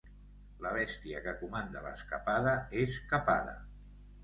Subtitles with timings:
[0.65, 2.57] La bèstia que comanda l'escapada
[2.87, 3.57] és capada.